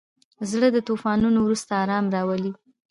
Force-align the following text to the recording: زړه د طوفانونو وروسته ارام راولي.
زړه 0.49 0.67
د 0.75 0.77
طوفانونو 0.87 1.39
وروسته 1.41 1.71
ارام 1.83 2.05
راولي. 2.15 2.51